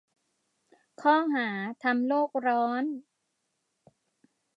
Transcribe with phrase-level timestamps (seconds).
[1.01, 1.49] ข้อหา:
[1.83, 2.83] ทำโลกร้อน.